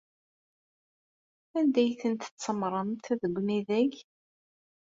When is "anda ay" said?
1.57-1.91